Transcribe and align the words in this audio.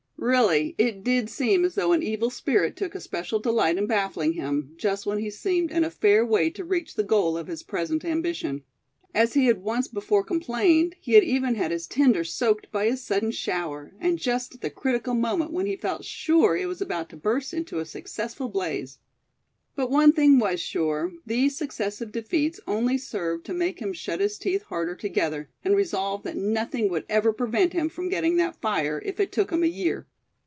Really, 0.23 0.75
it 0.77 1.03
did 1.03 1.31
seem 1.31 1.65
as 1.65 1.73
though 1.73 1.93
an 1.93 2.03
evil 2.03 2.29
spirit 2.29 2.75
took 2.77 2.93
especial 2.93 3.39
delight 3.39 3.79
in 3.79 3.87
baffling 3.87 4.33
him, 4.33 4.75
just 4.77 5.07
when 5.07 5.17
he 5.17 5.31
seemed 5.31 5.71
in 5.71 5.83
a 5.83 5.89
fair 5.89 6.23
way 6.23 6.51
to 6.51 6.63
reach 6.63 6.93
the 6.93 7.01
goal 7.03 7.35
of 7.35 7.47
his 7.47 7.63
present 7.63 8.05
ambition. 8.05 8.63
As 9.15 9.33
he 9.33 9.47
had 9.47 9.63
once 9.63 9.87
before 9.87 10.23
complained, 10.23 10.95
he 11.01 11.13
had 11.13 11.23
even 11.23 11.55
had 11.55 11.71
his 11.71 11.87
tinder 11.87 12.23
soaked 12.23 12.71
by 12.71 12.83
a 12.83 12.97
sudden 12.97 13.31
shower, 13.31 13.95
and 13.99 14.19
just 14.19 14.53
at 14.53 14.61
the 14.61 14.69
critical 14.69 15.15
moment 15.15 15.51
when 15.53 15.65
he 15.65 15.75
felt 15.75 16.05
sure 16.05 16.55
it 16.55 16.67
was 16.67 16.81
about 16.81 17.09
to 17.09 17.17
burst 17.17 17.51
into 17.51 17.79
a 17.79 17.85
successful 17.85 18.47
blaze. 18.47 18.99
But 19.75 19.89
one 19.89 20.11
thing 20.13 20.37
was 20.37 20.59
sure, 20.59 21.13
these 21.25 21.57
successive 21.57 22.11
defeats 22.11 22.59
only 22.67 22.97
served 22.99 23.43
to 23.47 23.53
make 23.55 23.79
him 23.79 23.91
shut 23.93 24.19
his 24.19 24.37
teeth 24.37 24.63
harder 24.63 24.93
together, 24.95 25.49
and 25.65 25.75
resolve 25.75 26.21
that 26.23 26.37
nothing 26.37 26.89
would 26.89 27.05
ever 27.09 27.33
prevent 27.33 27.73
him 27.73 27.89
from 27.89 28.09
getting 28.09 28.37
that 28.37 28.61
fire, 28.61 29.01
if 29.03 29.19
it 29.19 29.31
took 29.31 29.49
him 29.51 29.63
a 29.63 29.67
year. 29.67 30.05